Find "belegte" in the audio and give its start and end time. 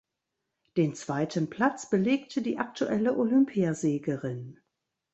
1.91-2.41